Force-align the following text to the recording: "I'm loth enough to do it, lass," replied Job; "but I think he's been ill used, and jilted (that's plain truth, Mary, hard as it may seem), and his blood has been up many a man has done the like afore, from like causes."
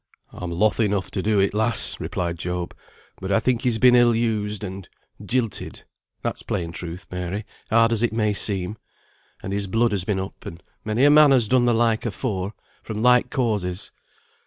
"I'm 0.31 0.49
loth 0.49 0.79
enough 0.79 1.11
to 1.11 1.21
do 1.21 1.39
it, 1.39 1.53
lass," 1.53 1.99
replied 1.99 2.39
Job; 2.39 2.73
"but 3.19 3.31
I 3.31 3.39
think 3.39 3.61
he's 3.61 3.77
been 3.77 3.95
ill 3.95 4.15
used, 4.15 4.63
and 4.63 4.89
jilted 5.23 5.83
(that's 6.23 6.41
plain 6.41 6.71
truth, 6.71 7.05
Mary, 7.11 7.45
hard 7.69 7.91
as 7.93 8.01
it 8.01 8.11
may 8.11 8.33
seem), 8.33 8.79
and 9.43 9.53
his 9.53 9.67
blood 9.67 9.91
has 9.91 10.03
been 10.03 10.19
up 10.19 10.43
many 10.83 11.05
a 11.05 11.11
man 11.11 11.29
has 11.29 11.47
done 11.47 11.65
the 11.65 11.73
like 11.75 12.03
afore, 12.03 12.55
from 12.81 13.03
like 13.03 13.29
causes." 13.29 13.91